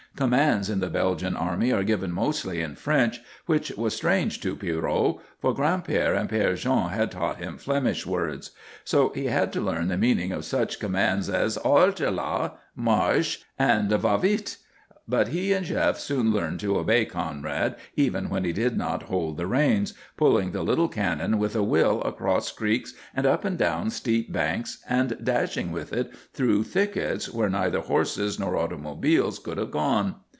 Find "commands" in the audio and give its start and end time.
0.13-0.69, 10.81-11.29